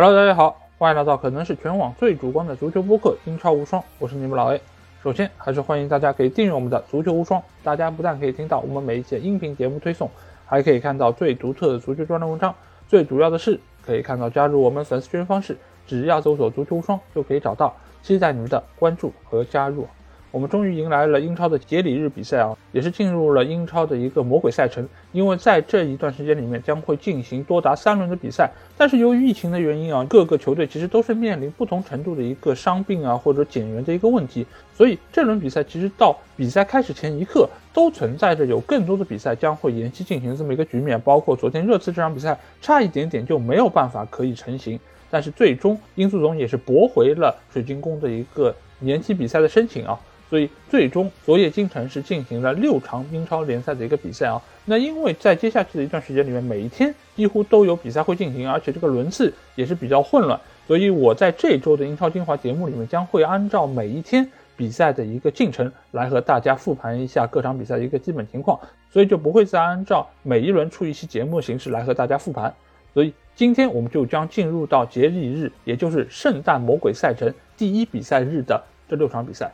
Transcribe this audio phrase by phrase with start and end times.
[0.00, 4.60] Hello，大家好，欢迎来到可能是全网最主观的足球播客《英超无双》，我是你们老 A。
[5.02, 10.08] 首先，还是欢迎大家可以订阅我们的《足球无双》，大家不但可以听到我们每一节音频节目推送，
[10.46, 12.54] 还可以看到最独特的足球专栏文章。
[12.86, 17.74] 最主要的是，可以看到加入我们粉丝群方式，只要搜索“足球无双”就可以找到。
[18.00, 19.88] 期待你们的关注和加入。
[20.30, 24.86] 我们终于迎来了英超的节礼日比赛啊，也是进入了英超的一个魔鬼赛程。
[25.12, 41.00] 因为在这一段时间里面将会进行多达三轮的比赛，但是由于疫情的原因啊，各个球队其实都是面临不同程度的一个伤病啊或者减员的一个问题，所以这轮比赛其实到比赛开始前一刻都存在着有更多的比赛将会延期进行这么一个局面。
[41.00, 44.78] 包括昨天热刺这场比赛差一点点就没有办法可以成型，
[45.10, 49.98] 但是最终英足总也是驳回了水晶宫的一个延期比赛的申请啊。
[50.28, 54.40] 所以最终，昨夜京城是进行了六场英超联赛的一个比赛啊。
[54.66, 60.38] 那因为在接下去的一段时间里面，每一天几乎都有比赛会进行，而且这个轮次也是比较混乱。
[60.66, 68.60] 所以我在这周的英超精华节目里面，将会按照每一天比赛的一个进程来和大家复盘一下各场比赛的一个基本情况。
[68.90, 72.54] 所以就不会再按照每一轮出一期节目形式来和大家复盘。
[72.92, 79.50] 所以今天我们就将进入到节日日，也就是圣诞魔鬼赛程第一比赛日的这六场比赛。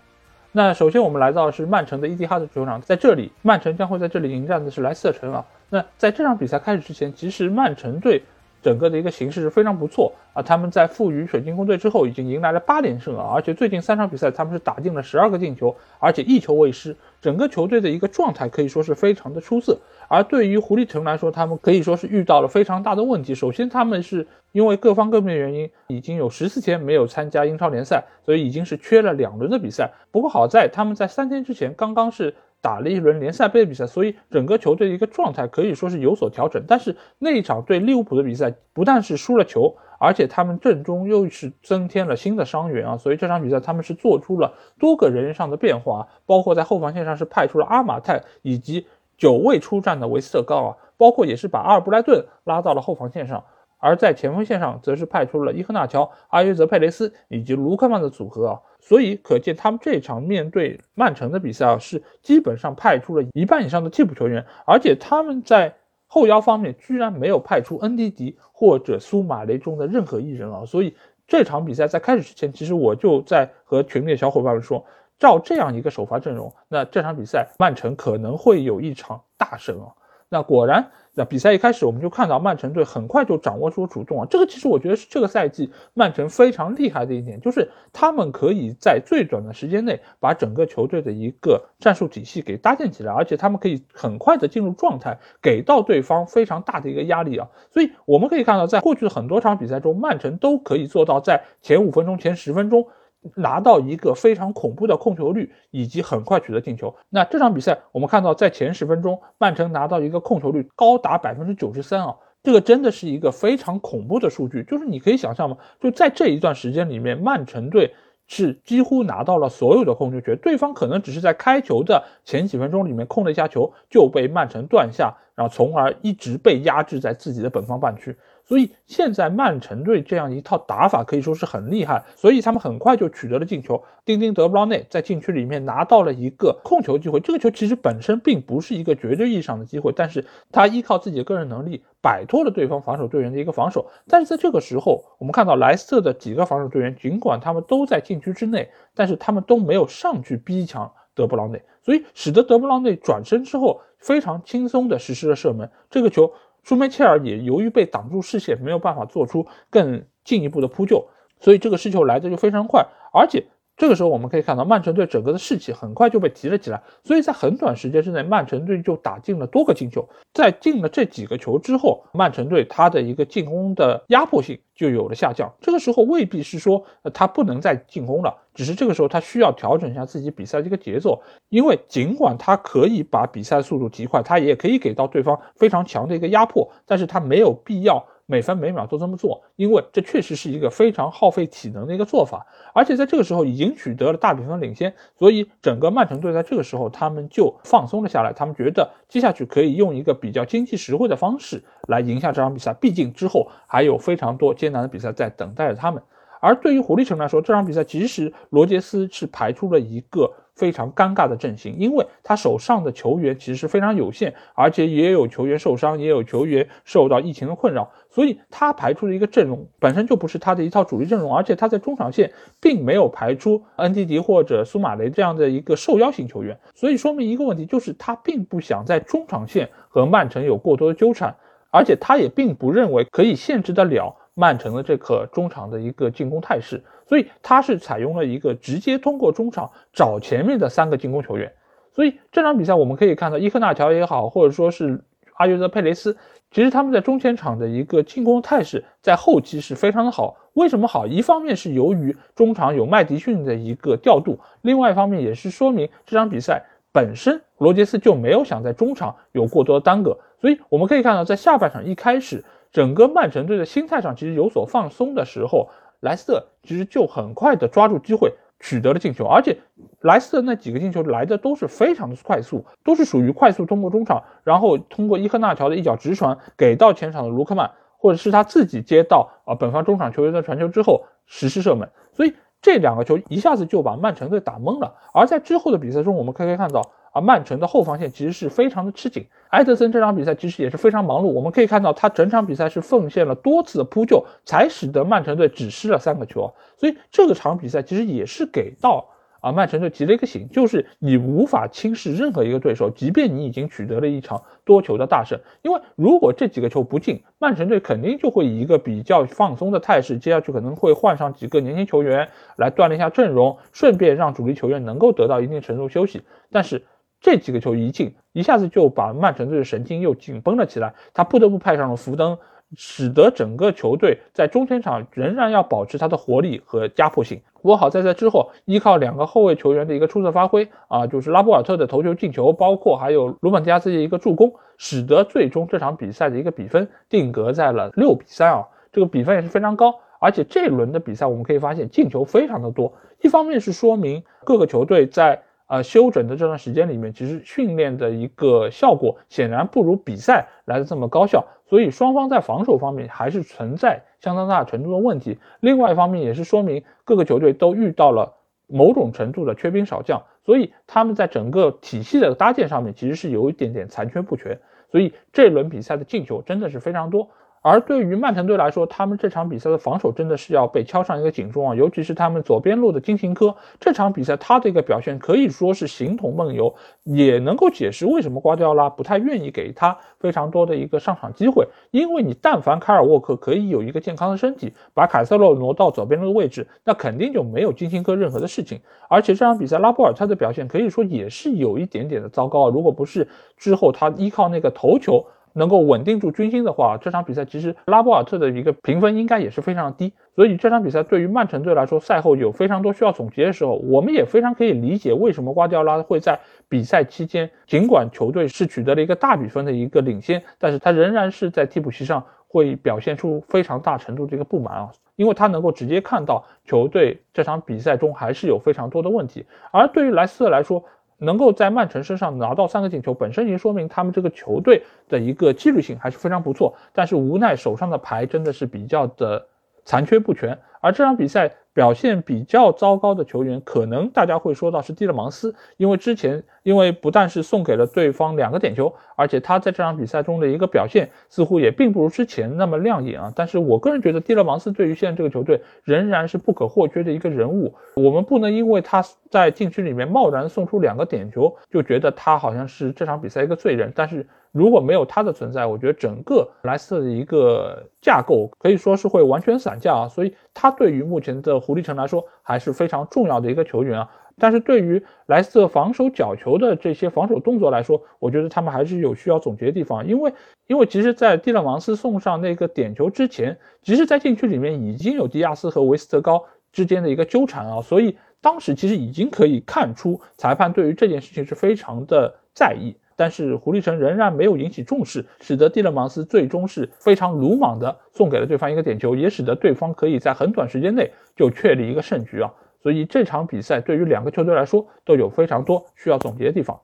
[0.56, 5.44] 那首先我们来到是曼城的伊蒂哈德球场，在这里，曼城将会在这里迎战的是莱斯特城啊。
[5.68, 8.22] 那在这场比赛开始之前，其实曼城队。
[8.64, 10.42] 整个的一个形势是非常不错啊！
[10.42, 13.30] 他们在负于水晶宫队之后，已经迎来了八连胜啊！
[13.34, 16.96] 而且最近三场比赛，他们是打进了十二个进球，而且一球未失。
[17.20, 19.78] 整个球队的一个状态可以说是非常的出色。
[20.08, 23.34] 而对于狐狸城来说，他们可以说是遇到了非常大的问题。
[23.34, 29.90] 首先，他们是因为各方各面原因，已经有十四天没有参加英超联赛，所以已经是缺了两轮的比赛。
[30.10, 32.34] 不过好在他们在三天之前刚刚是。
[32.64, 36.64] 打了一轮联赛杯的比赛，所以整个球队的一个状态可以说是有所调整。
[36.66, 48.86] 但是那一场对利物浦的比赛，不但是输了球，而且他们阵中又是增添了新的伤员啊，所以这场比赛他们是做出了多个人员上的变化，包括在后防线上是派出了阿马泰以及
[49.18, 53.44] 久未出战的维斯特高啊，包括也是把阿尔布莱顿拉到了后防线上。
[53.84, 65.74] 而在前锋线上，则是派出了伊赫纳乔、阿约泽佩雷斯以及卢克曼的组合啊，所以可见他们这场面对曼城的比赛啊，是基本上派出了一半以上的替补球员，而且他们在
[66.06, 70.96] 后腰方面居然没有派出恩迪迪或者苏马雷中的任何一人啊，所以
[71.28, 74.82] 这场比赛在开始之前，其实我就在和群里的小伙伴们说，
[75.18, 79.92] 照这样一个首发阵容，那这场比赛曼城可能会有一场大胜啊，
[80.30, 80.90] 那果然。
[81.16, 97.48] 那比赛一开始，我们就看到曼城队很快就掌握住主动啊，这个其实我觉得是这个赛季曼城非常厉害的一点，就是他们可以在最短的时间内把整个球队的一个战术体系给搭建起来，而且他们可以很快的进入状态，给到对方非常大的一个压力啊。
[97.70, 102.88] 所以我们可以看到，在过去的很多场比赛中，曼城都可以做到在前五分钟、前十分钟。
[103.34, 106.94] 拿到一个非常恐怖的控球率，以及很快取得进球。
[107.08, 114.62] 那这场比赛我们看到，在前十分钟，曼城拿到一个控球率高达百分之九十三啊，这个真的是一个非常恐怖的数据。
[114.64, 115.56] 就是你可以想象吗？
[115.80, 117.94] 就在这一段时间里面，曼城队
[118.26, 128.16] 是几乎拿到了所有的控球权，对方可能只是在开球的前几分钟里面控了一下球，就被曼城断下，然后从而一直被压制在自己的本方半区。
[128.46, 133.82] 所以现在曼城队这样一套打法可以说是很厉害，所以他们很快就取得了进球。
[134.04, 143.86] 丁丁德布劳内在禁区里面拿到了一个控球机会，这个球其实本身并不是一个绝对意义上的机会，但是他依靠自己的个人能力摆脱了对方防守队员的一个防守。
[144.06, 155.70] 但是在这个时候，我们看到莱斯特的几个防守队员，尽管他们都在禁区之内，但是他们都没有上去逼抢德布劳内，所以使得德布劳内转身之后非常轻松的实施了射门。
[155.90, 156.30] 这个球。
[156.64, 161.06] 舒梅切尔也由于被挡住视线，没有办法做出更进一步的扑救，
[161.38, 163.44] 所以这个失球来的就非常快，而且。
[163.76, 170.08] 这个时候我们可以看到，曼城队整个的士气很快就被提了起来，所以在很短时间之内，曼城队就打进了多个进球。
[170.32, 175.52] 在进了这几个球之后，曼城队他的一个进攻的压迫性就有了下降。
[175.60, 188.04] 这个时候未必是说他不能再进攻了，只是这个时候他需要调整一下自己比赛的一个节奏，因为尽管他可以把比赛速度提快，他也可以给到对方非常强的一个压迫，但是他没有必要。
[188.26, 206.02] 每分每秒都这么做，因为这确实是一个非常耗费体能的一个做法，而且在这个时候已经取得了大比分领先，所以整个曼城队在这个时候他们就放松了下来，他们觉得接下去可以用一个比较经济实惠的方式来赢下这场比赛，毕竟之后还有非常多艰难的比赛在等待着他们。
[206.44, 222.30] 而对于狐狸城来说，这场比赛其实罗杰斯是排出了一个非常尴尬的阵型，因为他手上的球员其实是非常有限，而且也有球员受伤，也有球员受到疫情的困扰，所以他排出的一个阵容本身就不是他的一套主力阵容，而且他在中场线
[222.60, 231.34] 并没有排出恩迪迪或者苏马雷这样的一个受邀型球员，所以说明一个问题，就是他并不想在中场线和曼城有过多的纠缠，
[231.70, 234.14] 而且他也并不认为可以限制得了。
[234.34, 241.52] 曼城的这个中场的一个进攻态势，所以他是采用了一个直接通过中场找前面的三个进攻球员。
[241.92, 245.00] 所以这场比赛我们可以看到，伊科纳乔也好，或者说是
[245.34, 246.16] 阿约泽佩雷斯，
[246.50, 250.36] 其实他们在中前场的一个进攻态势在后期是非常的好。
[250.54, 251.06] 为什么好？
[251.06, 260.18] 一方面是由于中场有麦迪逊的一个调度，另外一方面也是说明这场比赛本身罗杰斯就没有想在中场有过多的耽搁。
[260.40, 262.44] 所以我们可以看到，在下半场一开始。
[262.74, 269.56] 整个曼城队的心态上其实有所放松的时候，莱斯特其实就很快的抓住机会取得了进球，而且
[270.00, 284.96] 莱斯特那几个进球来的都是非常的快速，都是属于快速通过中场，然后通过伊赫纳乔的一脚直传给到前场的卢克曼，或者是他自己接到啊本方中场球员的传球之后实施射门，所以这两个球一下子就把曼城队打懵了。
[285.12, 286.82] 而在之后的比赛中，我们可以看到。
[287.14, 291.28] 而曼城的后防线其实是非常的吃紧，埃德森这场比赛其实也是非常忙碌。
[291.28, 296.52] 我们可以看到，他整场比赛是奉献了多次的扑救，才使得曼城队只失了三个球。
[296.76, 299.06] 所以这个场比赛其实也是给到。
[299.40, 305.38] 啊，曼城队提了一个醒，就是你无法轻视任何一个对手，即便你已经取得了一场多球的大胜。
[305.60, 312.26] 因为如果这几个球不进，曼城队肯定就会以一个比较放松的态势，接下去可能会换上几个年轻球员
[312.56, 316.22] 来锻炼一下阵容，顺便让主力球员能够得到一定程度休息。
[316.50, 316.82] 但是
[317.24, 322.36] 这几个球一进，一下子就把曼城队的神经又紧绷了起来，他不得不派上了福登。
[322.76, 327.40] 使得整个球队在中前场仍然要保持他的活力和压迫性。
[327.54, 339.94] 不过好在在之后，依靠两个后卫球员的一个出色发挥啊，就是拉波尔特的头球进球，包括还有鲁本迪亚斯的一个助攻，使得最终这场比赛的一个比分定格在了六比三啊，这个比分也是非常高。
[340.18, 345.40] 而且这一轮的比赛我们可以发现进球非常的多，一方面是说明各个球队在。
[345.74, 355.36] 呃，休整的这段时间里面，其实训练的一个效果显然不如比赛来的这么高效，所以双方在防守方面还是存在相当大程度的问题。
[355.58, 358.34] 另外一方面也是说明各个球队都遇到了
[358.68, 364.56] 某种程度的缺兵少将，所以他们在整个体系的搭建上面其实是有一点点残缺不全，
[364.92, 367.28] 所以这轮比赛的进球真的是非常多。
[367.66, 371.74] 而对于曼城队来说，他们这场比赛的防守真的是要被敲上一个警钟啊！
[371.74, 376.74] 尤其是他们左边路的金琴科，这场比赛他的一个表现可以说是形同梦游，
[377.04, 381.66] 也能够解释为什么瓜迪奥拉不太愿意给他非常多的一个上场机会。
[381.90, 388.78] 因为你但凡凯尔沃克可以有一个健康的身体，把凯塞洛挪到左边路的位置，那肯定就没有金琴科任何的事情。
[389.08, 392.70] 而且这场比赛拉波尔特的表现可以说也是有一点点的糟糕啊！
[392.70, 393.26] 如果不是
[393.56, 395.24] 之后他依靠那个头球。
[395.54, 400.12] 能够稳定住军心的话，这场比赛其实拉波尔特的一个评分应该也是非常低。
[400.34, 419.46] 所以这场比赛对于曼城队来说，赛后有非常多需要总结的时候，我们也非常可以理解为什么瓜迪奥拉会在比赛期间，尽管球队是取得了一个大比分的一个领先，但是他仍然是在替补席上会表现出非常大程度的一个不满啊，因为他能够直接看到球队这场比赛中还是有非常多的问题。
[419.70, 420.82] 而对于莱斯特来说，
[421.18, 426.74] 能够在曼城身上拿到三个进球，本身已经说明他们这个球队的一个纪律性还是非常不错。
[426.92, 429.46] 但是无奈手上的牌真的是比较的
[429.84, 431.50] 残缺不全，而这场比赛。
[431.74, 443.32] 表现比较糟糕的球员，可能大家会说到是蒂勒芒斯，因为之前因为不但是送给了对方两个点球，而且他在这场比赛中的一个表现似乎也并不如之前那么亮眼啊。
[443.34, 453.92] 但是我个人觉得蒂勒芒斯对于现在这个球队仍然是不可或缺的一个人物，我们不能因为他在禁区里面贸然送出两个点球，就觉得他好像是这场比赛一个罪人。
[453.96, 460.08] 但是如果没有他的存在，我觉得整个莱斯特的一个架构可以说是会完全散架啊。
[460.08, 464.08] 所以他对于目前的狐狸城来说还是非常重要的一个球员啊，
[464.38, 470.06] 但是对于莱斯特防守角球的这些防守动作来说，我觉得他们还是有需要总结的地方。
[470.06, 470.32] 因为，
[470.68, 482.94] 因为其实，在蒂勒芒斯送上那个点球之前，其实，在禁区里面已经有迪亚斯和维斯特高之间的一个纠缠啊，所以当时其实已经可以看出裁判对于这件事情是非常的在意。
[483.16, 492.52] 但是狐狸城仍然没有引起重视，使得蒂勒芒斯最终是非常鲁莽的送给了对方一个点球，也使得对方可以在很短时间内就确立一个胜局啊！
[492.82, 496.78] 所以这场比赛对于两个球队来说都有非常多需要总结的地方。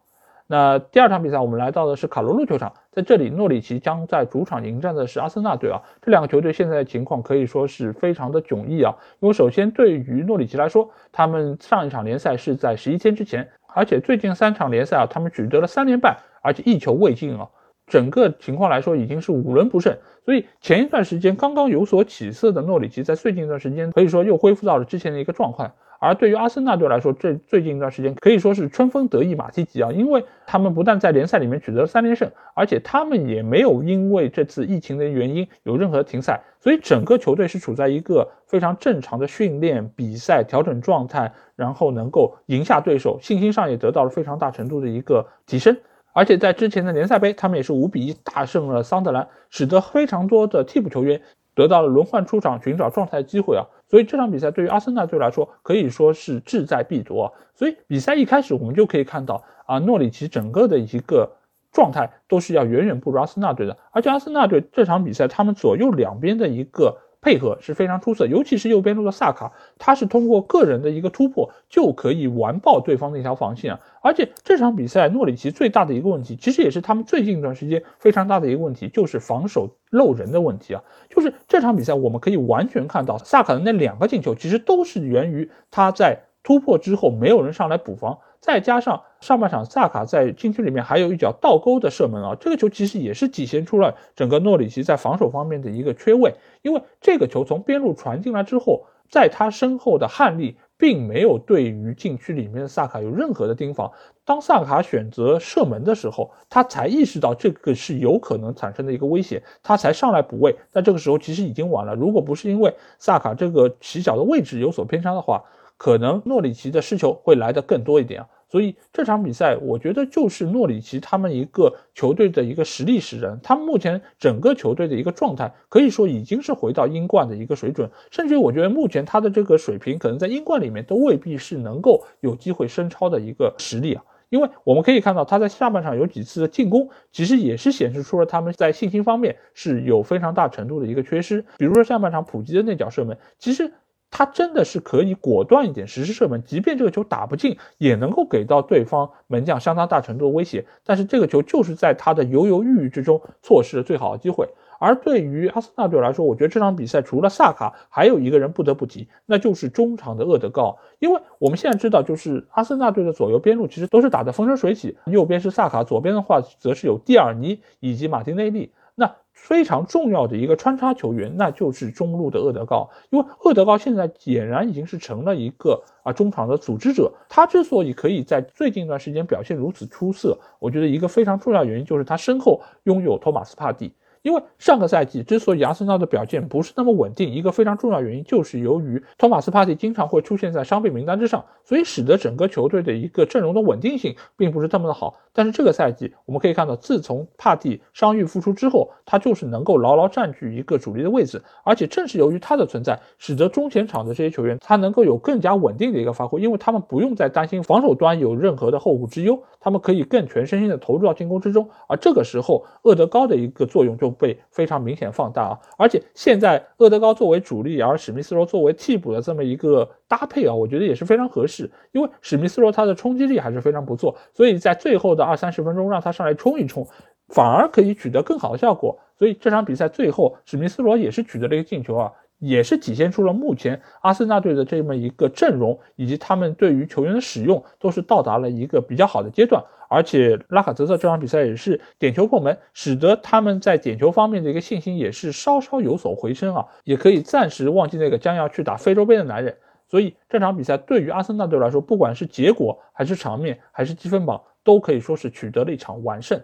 [0.46, 5.80] 那第二场比赛，我们来到的是卡罗路球场，在这里，诺里奇将在主场迎战的是阿森纳队啊。
[6.02, 8.92] 这两个球队现在的情况可以说是非常的迥异啊。
[9.20, 17.48] 因为首先对于诺里奇来说，他们上一场联赛是在十一天之前而且最近三场联赛啊，他们取得了三连败，而且一球未进啊。
[17.86, 19.96] 整个情况来说，已经是五轮不胜。
[20.24, 25.72] 所以前一段时间刚刚有所起色的诺里奇，在最近一段时间可以说又恢复到了之前的一个状况。
[26.00, 45.76] 而对于阿森纳队来说，这最近一段时间可以说是春风得意马蹄疾啊，因为他们不但在联赛里面取得了三连胜，而且他们也没有因为这次疫情的原因有任何停赛，所以整个球队是处在一个非常正常的训练、比赛、调整状态，然后能够赢下对手，信心上也得到了非常大程度的一个提升。
[46.12, 51.20] 而且在之前的联赛杯，他们也是五比一大胜了桑德兰，使得非常多的替补球员
[51.54, 53.66] 得到了轮换出场、寻找状态的机会啊。
[53.90, 57.34] 所以这场比赛对于阿森纳队来说可以说是志在必夺。
[57.54, 61.28] 所以比赛一开始我们就可以看到啊，诺里奇整个的一个
[61.72, 63.76] 状态都是要远远不如阿森纳队的。
[63.90, 73.80] 而且阿森纳队这场比赛他们左右两边的一个配合是非常出色，尤其是右边路的萨卡，他是通过个人的一个突破就可以完爆对方的一条防线啊。
[74.02, 80.82] 而且这场比赛诺里奇最大的一个问题，其实也是他们最近一段时间非常大的一个问题，就是防守漏人的问题啊。
[81.08, 100.56] 就是这场比赛，我们可以完全看到萨卡的那两个进球，其实都是源于他在突破之后没有人上来补防，再加上上半场萨卡在禁区里面还有一脚倒钩的射门啊，这个球其实也是体现出了整个诺里奇在防守方面的一个缺位，因为这个球从边路传进来之后，在他身后的汉利。
[100.80, 103.92] 并没有对于禁区里面的萨卡有任何的盯防。
[104.24, 110.56] 当萨卡选择射门的时候，他才意识到这个是有可能产生的一个威胁，他才上来补位。
[110.72, 111.94] 但这个时候其实已经晚了。
[111.94, 115.44] 如果不是因为萨卡这个起脚的位置有所偏差的话，
[115.80, 118.28] 可能诺里奇的失球会来的更多一点啊。
[118.50, 123.40] 所以这场比赛，我觉得就是诺里奇他们一个球队的一个实力使然。
[123.42, 134.04] 他们目前整个球队的一个状态，可以说已经是回到英冠的一个水准，甚至于我觉得目前他的这个水平，可能在英冠里面都未必是能够有机会升超的一个实力啊。
[134.28, 141.42] 因为我们可以看到他在下半场有几次的进攻，其实也是显示出了他们在信心方面是有非常大程度的一个缺失。
[141.56, 143.72] 比如说下半场普吉的那脚射门，其实。
[144.10, 150.66] 他真的是可以果断一点实施射门，即便这个球打不进，也能够给到对方门将相当大程度的威胁。
[150.84, 154.48] 但是这个球就是在他的犹犹豫豫之中错失了最好的机会。
[154.80, 160.78] 而对于阿森纳队来说，我觉得这场比赛除了萨卡，还有一个人不得不提，那就是中场的厄德高。
[160.98, 168.72] 因为我们现在知道，就是阿森纳队的左右边路其实都是打得风生水起，右边是萨卡，左边的话则是有蒂尔尼以及马丁内利。
[168.94, 177.12] 那非常重要的一个穿插球员，那就是中路的厄德高，因为厄德高现在俨然已经是成了一个啊中场的组织者。
[177.28, 183.92] 他之所以可以在最近一段时间表现如此出色，我觉得一个非常重要原因就是他身后拥有托马斯帕蒂。
[184.22, 195.16] 因为上个赛季之所以阿森纳的表现不是那么稳定，一个非常重要原因就是由于托马斯帕蒂经常会出现在伤病名单之上，所以使得整个球队的一个阵容的稳定性并不是这么的好。
[195.32, 211.70] 但是这个赛季我们可以看到，自从帕蒂伤愈复出之后，他就是能够牢牢占据一个主力的位置，而且正是由于他的存在，使得中前场的这些球员他能够有更加稳定的一个发挥，因为他们不用再担心防守端有任何的后顾之忧，他们可以更全身心的投入到进攻之中。
[211.86, 215.58] 而这个时候，厄德高的一个作用就被非常明显放大啊！
[215.76, 221.70] 而且现在厄德高作为主力，而史密斯罗作为替补的这么一个搭配啊，我觉得也是非常合适。
[221.92, 226.86] 因为史密斯罗他的冲击力还是非常不错，所以在最后的二三十分钟让他上来冲一冲，
[227.28, 228.98] 反而可以取得更好的效果。
[229.18, 232.12] 所以这场比赛最后史密斯罗也是取得了一个进球啊。
[232.40, 239.62] 也是体现出了目前阿森纳队的这么一个阵容，以及他们对于球员的使用都是到达了一个比较好的阶段。
[239.88, 249.56] 而且拉卡泽特这场比赛也是点球破门，使得他们在点球方面的一个信心也是稍稍有所回升啊，也可以暂时忘记那个将要去打非洲杯的男人。
[249.88, 256.40] 所以这场比赛对于阿森纳队来说，不管是结果还是场面还是积分榜，都可以说是取得了一场完胜。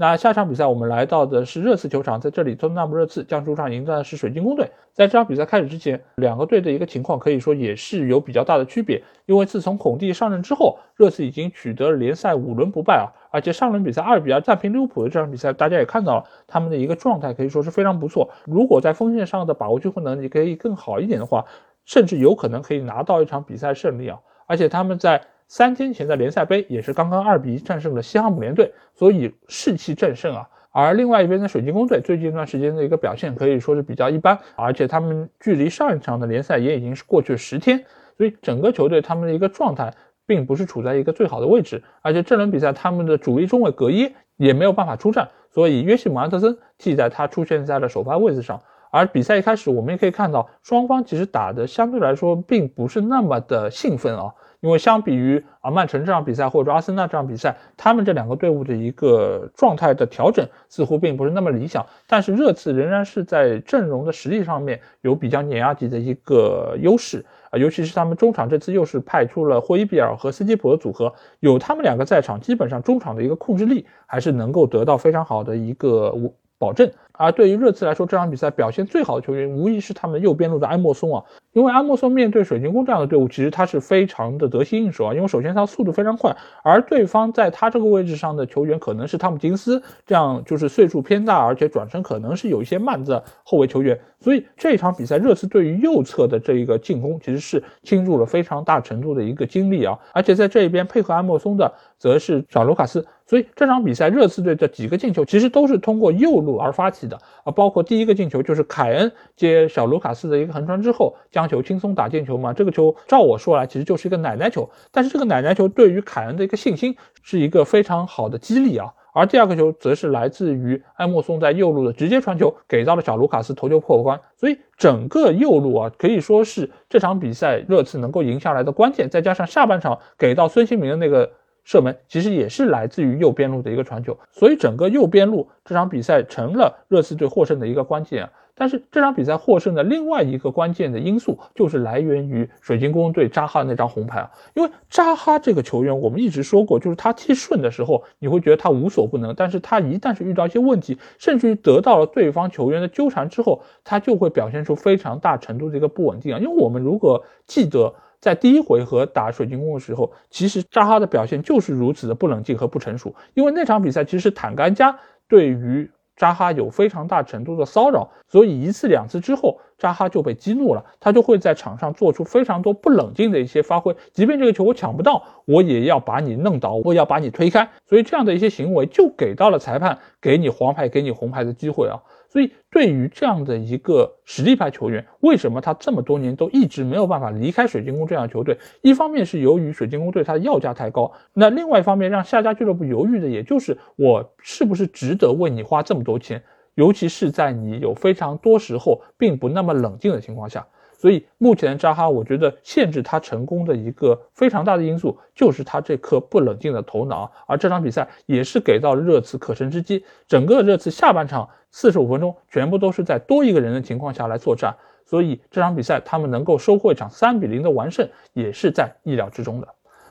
[0.00, 4.70] 那下场比赛我们来到的是热刺球场，在这里托特纳姆热刺将主场迎战的是水晶宫队。
[4.92, 18.30] 在这场比赛开始之前，两个队的一个情况可以说也是有比较大的区别，因为自从孔蒂上任之后，热刺已经取得了联赛五轮不败啊，而且上轮比赛二比二战平利物浦的这场比赛，大家也看到了他们的一个状态可以说是非常不错。
[18.44, 21.44] 如果在锋线上的把握机会能力可以更好一点的话，
[21.84, 25.22] 甚至有可能可以拿到一场比赛胜利啊，而且他们在。
[25.48, 30.46] 三天前的联赛杯也是刚刚二比一战胜了西汉姆联队，所以士气正盛啊。
[30.70, 37.82] 而另外一边的水晶宫队最近一段时间的一个表现可以说是比较一般，而且他们距离上一场的联赛也已经是过去了十天，
[38.18, 39.94] 所以整个球队他们的一个状态
[40.26, 41.82] 并不是处在一个最好的位置。
[42.02, 48.60] 而且这轮比赛他们的主力中卫格耶也没有办法出战，所以约西姆安德森替代他出现在了首发位置上。
[48.90, 54.34] 而比赛一开始，我们也可以看到双方其实打的相对来说并不是那么的兴奋啊。
[54.60, 61.86] 因为相比于啊曼城这场比赛或者阿森纳这场比赛，他们这两个队伍的一个状态的调整似乎并不是那么理想。
[62.06, 76.12] 但是热刺仍然是在阵容的实力上面有比较碾压级的一个优势啊，尤其是他们中场这次又是派出了霍伊比尔和斯基普的组合，有他们两个在场，基本上中场的一个控制力还是能够得到非常好的一个
[76.58, 76.90] 保证。
[77.18, 85.12] 而对于热刺来说，这场比赛表现最好的球员无疑是他们右边路的埃莫松啊，因为埃莫松面对水晶宫这样的队伍，其实他是非常的得心应手啊。
[85.12, 99.98] 因为首先他速度非常快，而对方在他这个位置上的球员可能是汤姆金斯这样就是岁数偏大，而且转身可能是有一些慢的后卫球员，所以这场比赛热刺对于右侧的这一个进攻其实是倾注了非常大程度的一个精力啊。
[100.12, 107.06] 而且在这一边配合埃莫松的则是小卢卡斯，所以这场比赛热刺队的几个进球其实都是通过右路而发起。
[107.06, 112.54] 的啊，包括第一个进球就是凯恩接小卢卡斯的一个横传之后，将球轻松打进球嘛。
[112.54, 114.68] 这个球照我说来，其实就是一个奶奶球。
[114.90, 118.94] 但是这个奶奶球对于凯恩的一个信心是一个非常好的激励啊。
[119.12, 124.18] 而第二个球则是来自于埃莫松在右路的直接传球，给到了小卢卡斯头球破关。
[124.36, 129.10] 所以整个右路啊，可以说是这场比赛热刺能够赢下来的关键。
[129.10, 131.30] 再加上下半场给到孙兴民的那个。
[131.68, 138.30] 射门其实也是来自于右边路的一个传球，所以整个右边路这场比赛成了热刺队获胜的一个关键啊。
[138.54, 144.30] 但是这场比赛获胜的另外一个关键的因素就是来源于水晶宫对扎哈那张红牌啊。
[144.54, 156.38] 因为扎哈这个球员，我们一直说过，就是他踢顺的时候，你会觉得他无所不能，但是他一旦是遇到一些问题，甚至于得到了对方球员的纠缠之后，他就会表现出非常大程度的一个不稳定啊。
[156.38, 157.94] 因为我们如果记得。
[158.20, 163.14] 在第一回合打水晶宫的时候，其实扎哈的表现就是如此的不冷静和不成熟。
[163.34, 164.98] 因为那场比赛其实坦甘加
[165.28, 173.94] 对于扎哈有非常大程度的骚扰，所以一次两次之后，扎哈就被激怒了，他就会在场上做出非常多不冷静的一些发挥。
[174.12, 177.70] 即便这个球我抢不到，我也要把你弄倒，我要把你推开。
[177.86, 182.02] 所以这样的一些行为就给到了裁判给你黄牌、给你红牌的机会啊。
[182.30, 188.58] 所以，对于这样的一个实力派球员，为什么他这么多年都一直没有办法离开水晶宫这样的球队？
[188.82, 196.42] 一方面是由于水晶宫对他的要价太高，那另外一方面让下家俱乐部犹豫的，也就是我是不是值得为你花这么多钱，
[196.74, 200.66] 尤其是在你有非常多时候并不那么冷静的情况下。
[200.98, 207.30] 所以目前扎哈，我觉得限制他成功的一个非常大的因素，就是他这颗不冷静的头脑。
[207.46, 210.04] 而这场比赛也是给到了热刺可乘之机。
[210.26, 214.74] 整个热刺下半场四十五分钟，全部都是在多一个人的情况下来作战，
[215.06, 219.68] 所以这场比赛他们能够收获一场三比零的完胜，也是在意料之中的。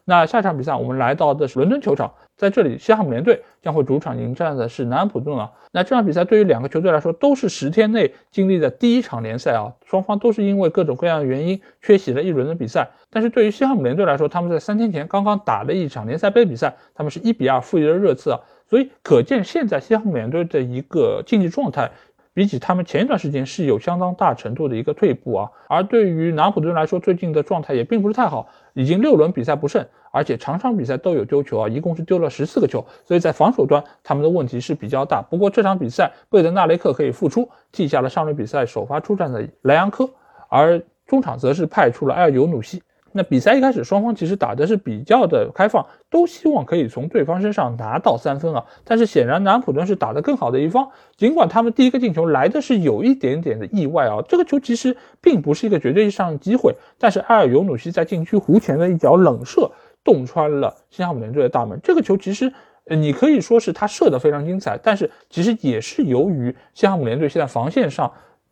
[0.10, 5.52] 那下场比赛我们来到的是伦敦球场，在这里西汉姆联队将会主场迎战的是南安普顿啊。
[5.74, 12.88] 那这场比赛对于两个球队来说都是十天内经历的第一场联赛啊，双方都是因为各种各样的原因缺席了一轮的比赛。
[13.10, 18.40] 但是对于西汉姆联队来说，他们在三天前刚刚打了一场联赛杯比赛，他们是一比二负于了热刺啊，
[18.70, 21.92] 所以可见现在西汉姆联队的一个竞技状态。
[22.34, 35.20] 比起他们前一段时间是有相当大程度的一个退步啊，而对于南普顿来说，最近的状态也并不是太好，已经六轮比赛不胜，而且场场比赛都有丢球啊，一共是丢了十四个球，所以在防守端他们的问题是比较大。
[35.20, 40.08] 不过这场比赛贝德纳雷克可以复出，替下了上轮比赛首发出战的莱昂科，
[40.48, 42.84] 而中场则是派出了埃尔尤努西。
[43.12, 48.64] 那比赛一开始，双方其实打的是比较的开放，都希望可以从对方身上拿到三分啊。
[48.84, 54.22] 但是显然南普顿是打得更好的一方，尽管他们第一个进球来的是有一点点的意外啊。
[54.28, 59.72] 这个球其实并不是一个绝对意义上的机会，但是埃尔尤努西在禁区弧前的一脚冷射，
[60.04, 61.80] 洞穿了西汉姆联队的大门。
[61.84, 62.54] 这个球其实，
[62.86, 68.12] 呃，你可以说是他射得非常精彩，但是其实也是由于西汉姆联队现在防线上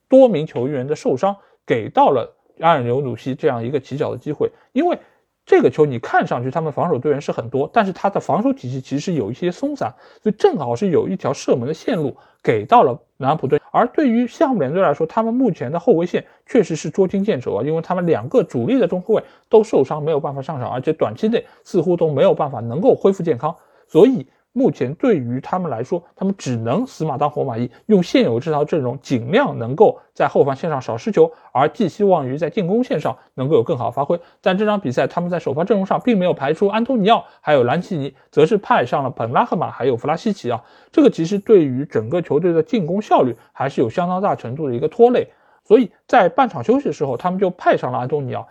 [0.09, 2.35] 多名球员的受伤，给到了。
[2.59, 4.97] 阿尔纽努西这样一个起脚的机会，因为
[5.45, 13.61] 这个球你看上去他们防守队员是很多，但是他的防守体系其实有一些松散，所以正好是有一条射门的线路给到了南安普顿。
[13.71, 23.55] 而对于西汉姆联队来说，他们目前的后卫线确实是捉襟见肘啊，因为他们两个主力的中后卫都受伤，没有办法上场，而且短期内似乎都没有办法能够恢复健康，
[23.87, 24.25] 所以。
[24.57, 34.17] 目前对于他们来说，他们只能死马当活马医，用现有这套阵容，尽量能够在后防线上少失球，而寄希望于在进攻线上能够有更好发挥。
[34.39, 40.63] 但这场比赛，他们在首发阵容上并没有排出安东尼奥，还有兰奇尼，则是派上了本拉赫马还有弗拉西奇啊。
[40.89, 45.27] 这个其实对于整个球队的进攻效率还是有相当大程度的一个拖累。
[45.65, 48.47] 所以在半场休息的时候，他们就派上了安东尼奥。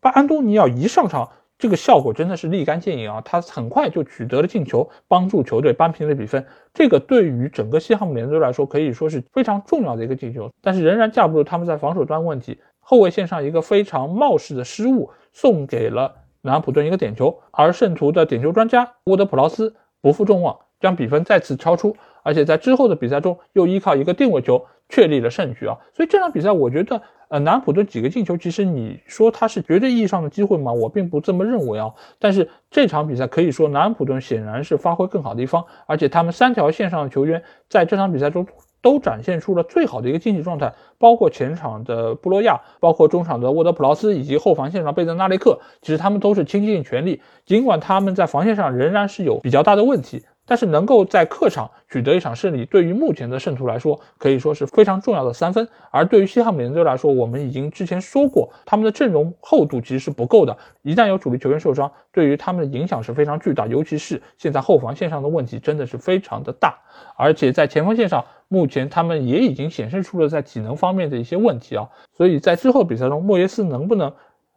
[0.00, 1.30] 把安东尼奥一上场。
[1.56, 3.22] 这个效果真的是立竿见影啊！
[3.24, 6.44] 他很快就取得了进球，帮助球队扳平了比分。
[6.74, 25.76] 这个对于整个西汉姆联队来说可以说是非常重要的一个进球，但是仍然架不住他们在防守端问题，后卫线上一个非常冒失的失误，送给了南安普顿一个点球，而圣徒的点球专家沃德普劳斯不负众望，将比分再次超出，而且在之后的比赛中又依靠一个定位球确立了胜局啊！
[25.94, 30.72] 所以这场比赛我觉得，呃，南普顿几个进球，其实你说它是绝对意义上的机会吗？
[30.72, 31.92] 我并不这么认为啊。
[32.18, 38.46] 但是这场比赛可以说南普顿显然是发挥更好的一方，而且他们三条线上的球员在这场比赛中。
[38.84, 47.22] 都展现出了最好的一个竞技状态，包括前场的布洛亚，包括中场的沃德普劳斯，以及后防线上贝德纳雷克，其实他们都是倾尽全力。
[47.46, 50.26] 尽管他们在防线上仍然是有比较大的问题。
[50.46, 55.66] 但是能够在客场取得一场胜利，对于目前的圣徒来说，可以说是非常重要的三分。
[55.90, 60.56] 而对于西汉姆联队来说，我们已经之前说过，他们的阵容厚度其实是不够的。
[60.82, 63.66] 一旦有主力球员受伤，对于他们的影响是非常巨大。
[63.66, 66.78] 尤其是现在后防线上的问题真的是非常的大，
[67.16, 71.88] 而且在前锋线上，目前他们也已经显示出了在体能方面的一些问题啊。
[72.12, 74.12] 所以在之后比赛中，莫耶斯能不能？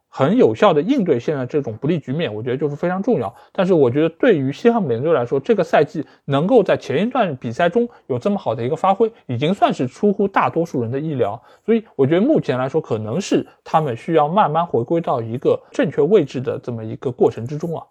[0.08, 3.32] 很有效的应对现在这种不利局面，我觉得就是非常重要。
[3.52, 11.40] 但是我觉得对于西汉姆联队来说，这个赛季能够在前一段比赛中有这么好的一个发挥，已经算是出乎大多数人的意料。
[11.64, 17.84] 所以我觉得目前来说，可能是他们需要慢慢回归到一个正确位置的这么一个过程之中啊。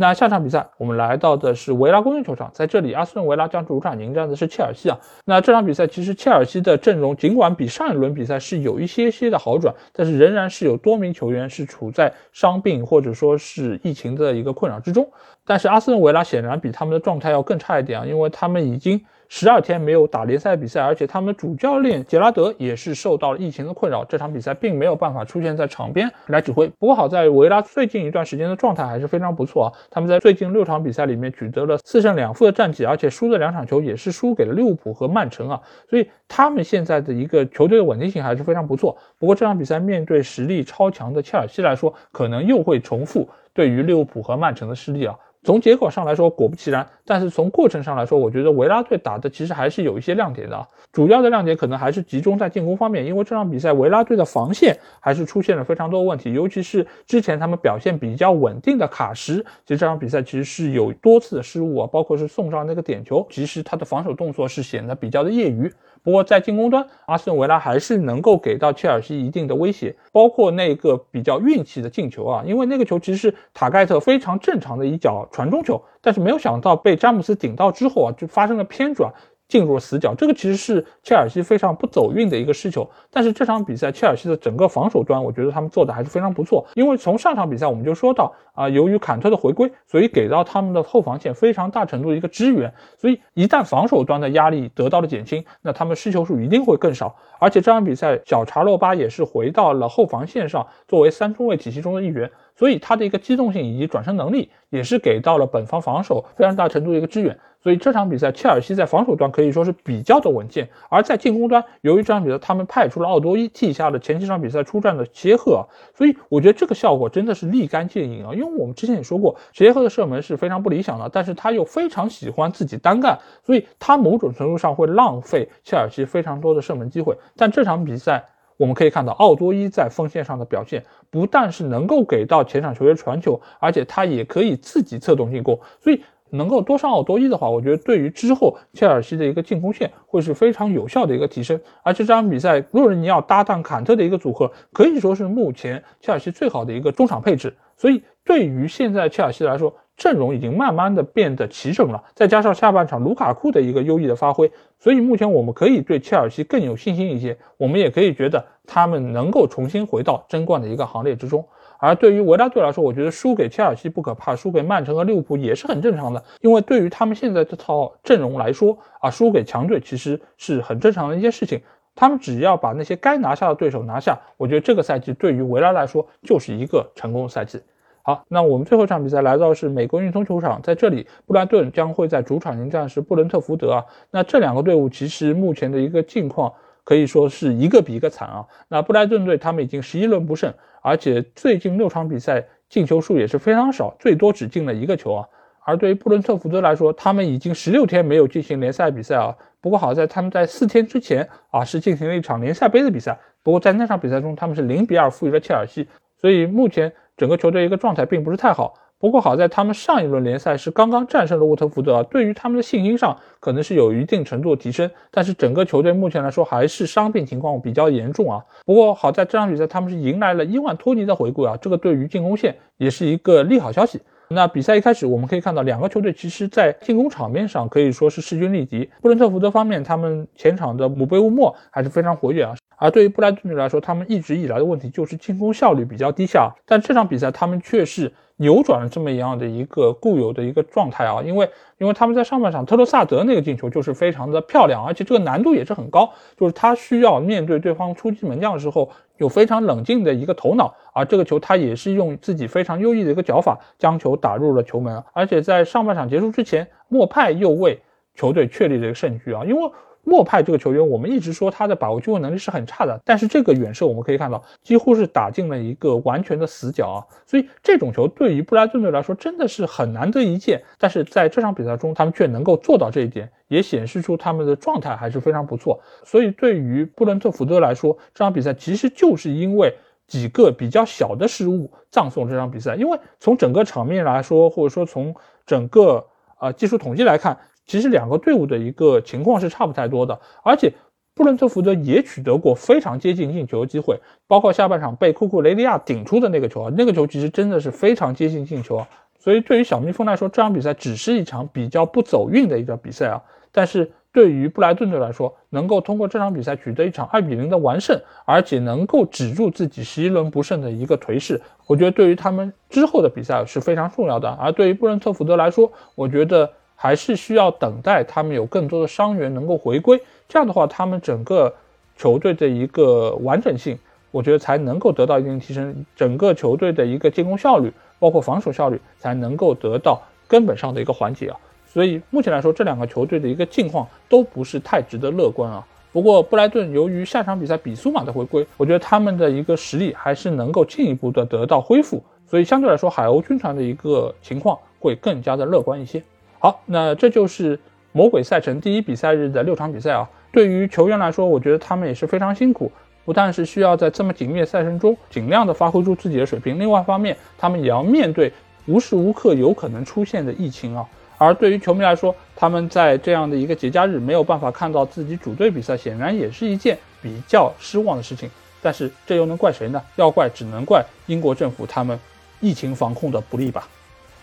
[0.00, 4.96] 那下场比赛，我们来到的是维拉公园球场，在这里，阿斯顿维拉将主场迎战的是切尔西啊。
[5.24, 15.10] 那这场比赛其实切尔西的阵容尽管比上一轮比赛是有一些些的好转，但是仍然是有多名球员是处在伤病或者说是疫情的一个困扰之中。
[15.44, 19.04] 但是阿斯顿维拉显然比他们的状态要更差一点啊，因为他们已经。
[19.30, 26.66] 十二天没有打联赛比赛，而且他们主教练杰拉德也是受到了疫情的困扰，这场比赛并没有办法出现在场边来指挥。
[26.78, 35.60] 不过好在维拉最近一段时间的状态还是非常不错啊，他们在最近六场比赛里面取得了四胜两负的战绩，而且输的两场球也是输给了利物浦和曼城啊，
[35.90, 38.96] 所以他们现在的一个球队的稳定性还是非常不错。
[39.18, 45.14] 不过这场比赛面对实力超强的切尔西来说，可能又会重复对于利物浦和曼城的失利啊。
[45.44, 46.86] 从结果上来说，果不其然。
[47.04, 50.66] 但是从过程上来说，我觉得维拉队打的其实还是有一些亮点的。
[50.92, 65.72] 主要的亮点可能还是集中在进攻方面，因为这场比赛维拉队的防线还是出现了非常多问题，尤其是之前他们表现比较稳定的卡什，其实这场比赛其实是有多次的失误啊，包括是送上那个点球，其实他的防守动作是显得比较的业余。
[66.08, 79.12] 不过在进攻端，阿斯顿维拉还是能够给到切尔西一定的威胁，包括那个比较运气的进球啊，因为那个球其实是塔盖特非常正常的一脚传中球，但是没有想到被詹姆斯顶到之后啊，就发生了偏转。
[79.48, 82.88] 进入了死角，这个其实是切尔西非常不走运的一个失球。
[83.10, 86.66] 但是这场比赛，切尔西的整个防守端，我觉得他们做的还是非常不错。
[86.74, 92.72] 因为从上场比赛我们就说到啊，由于坎特的回归，所以给到他们的后防线非常大程度的一个支援。
[92.98, 97.16] 所以一旦防守端的压力得到了减轻，那他们失球数一定会更少。
[97.40, 102.30] 而且这场比赛，小查洛巴也是回到了后防线上，作为三中卫体系中的一员。
[102.54, 107.38] 所以他的一个机动性以及转身能力也是给到了本方防守非常大程度的一个支援。
[107.60, 118.32] 所以这场比赛，切尔西在防守端可以说是比较的稳健，而在进攻端，由于这场比赛他们派出了奥多伊替下了前几场比赛出战的杰赫，所以我觉得这个效果真的是立竿见影啊！
[118.32, 127.16] 因为我们之前也说过，杰赫的射门是非常不理想的，但是他又非常喜欢自己单干，所以他某种程度上会浪费切尔西非常多的射门机会。
[127.36, 128.24] 但这场比赛。
[128.58, 135.56] 我们可以看到，奥多伊在锋线上的表现，不但是能够给到前场球员传球，而且他也可以自己策动进攻。
[135.80, 141.60] 所以，能够多上奥多伊的话，我觉得对于之后切尔西的一个进攻线会是非常有效的一个提升。
[141.82, 147.54] 而且这场比赛，洛伦尼奥搭档坎特的一个组合，可以说是目前切尔西最好的一个中场配置。
[147.76, 157.36] 所以，对于现在切尔西来说，阵容已经慢慢的变得齐整了，再加上下半场卢卡库的一个优异的发挥，所以目前我们可以对切尔西更有信心一些。
[157.56, 161.44] 我们也可以觉得他们能够重新回到争冠的一个行列之中。
[161.78, 166.22] 而对于维拉队来说，我觉得输给切尔西不可怕，输给曼城和利物浦也是很正常的。
[166.40, 171.60] 因为对于他们现在这套阵容来说啊，输给强队其实是很正常的一件事情。
[171.94, 177.60] 他们只要把那些该拿下的对手拿下，我觉得这个赛季对于维拉来说就是一个成功赛季。
[178.02, 183.84] 好，那我们最后一场比赛来到是美国运通球场，在这里，布莱顿将会在主场迎战是布伦特福德啊。
[184.12, 186.52] 那这两个队伍其实目前的一个境况
[186.84, 188.46] 可以说是一个比一个惨啊。
[188.68, 195.28] 那布莱顿队他们已经十一轮不胜，而且最近六场比赛进球数也是非常少，最多只进了一个球啊。
[195.64, 199.36] 而对于布伦特福德来说，他们已经十六天没有进行联赛比赛啊。
[199.60, 205.86] 不过好在他们在四天之前啊是进行了一场联赛杯的比赛，不过在那场比赛中他们是零比二负于了切尔西，
[206.16, 206.92] 所以目前。
[207.18, 214.90] 整个球队一个状态并不是太好，不过好在他们上一轮联赛是刚刚战胜了沃特福德，对于他们的信心上可能是有一定程度的提升。
[215.10, 218.44] 但是整个球队目前来说还是伤病情况比较严重啊。
[218.66, 224.00] 不过好在这场比赛他们是迎来了伊万托尼的回归啊，这个对于进攻线也是一个利好消息。
[224.30, 228.90] 那比赛一开始，我们可以看到两个球队其实在进攻场面上可以说是势均力敌。
[229.00, 232.54] 布伦特福德方面，他们前场的姆贝乌莫还是非常活跃啊。
[232.76, 236.52] 而对于布莱顿队来说，他们一直以来的问题就是进攻效率比较低下。
[236.66, 248.90] 但这场比赛他们却是扭转了这么一样的一个固有的一个状态啊，因为因为他们在上半场特罗萨德那个进球就是非常的漂亮，而且这个难度也是很高，就是他需要面对对方出击门将的时候。
[249.18, 257.80] 有非常冷静的一个头脑，啊这个球他也是用自己非常优异的一个脚法将球打入了球门，而且在上半场结束之前，莫派又为
[258.14, 259.72] 球队确立了一个胜局啊，因为。
[260.08, 266.98] 莫派这个球员，我们一直说他的把握机会能力是很差的，但是这个远射我们可以看到，几乎是打进了一个完全的死角啊！
[267.26, 275.78] 所以这种球对于布莱顿队来说真的是很难得一见，但是在这场比赛中，他们却能够做到这一点，也显示出他们的状态还是非常不错。
[276.04, 279.74] 所以对于布伦特福德来说，这场比赛其实就是因为
[280.06, 286.02] 几个比较小的失误葬送这场比赛，因为从整个场面来说，或者说从整个
[286.40, 287.38] 呃技术统计来看。
[287.68, 290.72] 其实两个队伍的一个情况是差不太多的，而且
[291.14, 298.88] 布伦特福德也取得过非常接近进球的机会，包括下半场被库库雷利亚顶出的那个球啊，那个球其实真的是非常接近进球啊。
[299.18, 303.22] 所以对于小蜜蜂来说，这场比赛只是一场比较不走运的一个比赛啊。
[303.52, 314.30] 但是对于布莱顿队来说，能够通过这场比赛取得一场二比零的完胜，而且能够止住自己十一轮不胜的一个颓势，我觉得对于他们之后的比赛是非常重要的。
[314.40, 316.48] 而对于布伦特福德来说，我觉得。
[316.80, 321.52] 还是需要等待他们有更多的伤员能够回归，这样的话，他们整个
[321.96, 323.76] 球队的一个完整性，
[324.12, 331.36] 我觉得才能够得到一定提升，整个球队的一个进攻效率，包括防守效率，才能够得到根本上的一个缓解啊。
[331.66, 335.66] 所以目前来说，这两个球队的一个境况都不是太值得乐观啊。
[335.90, 346.00] 不过布莱顿由于下场比赛比苏马的回归，我觉得他们的一个实力还是能够进一步的得到恢复，所以相对来说，海鸥军团的一个情况会更加的乐观一些。
[346.38, 347.58] 好，那这就是
[347.92, 350.08] 魔鬼赛程第一比赛日的六场比赛啊。
[350.30, 352.70] 对于球员来说，我觉得他们也是非常辛苦，
[353.04, 358.32] 不但是需要在这么紧密的赛程中尽量的发挥出自己的水平，另外一方面，他们也要面对
[358.66, 360.86] 无时无刻有可能出现的疫情啊。
[361.16, 368.30] 而对于球迷来说，他们在这样的一个节假日没有办法看到自己主队比赛，显然也是一件比较失望的事情。
[368.62, 369.82] 但是这又能怪谁呢？
[369.96, 371.98] 要怪只能怪英国政府他们
[372.38, 373.66] 疫情防控的不力吧。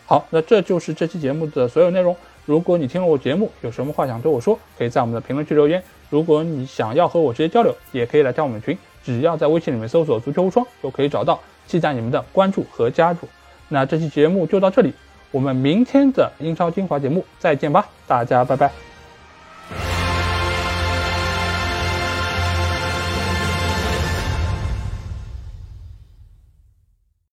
[0.05, 2.15] 好，那这就是这期节目的所有内容。
[2.45, 5.81] 如果你听了我节目，有什么话想对我说，可以在我们的评论区留言。
[6.11, 11.39] 如果你想要和我直接交流，也可以来加我们群，只要在微信里面搜索“足球无双”就可以找到。
[11.65, 13.17] 期待你们的关注和加入。
[13.69, 14.93] 那这期节目就到这里，
[15.31, 18.84] 我们明天的英超精华节目再见吧，大家拜拜。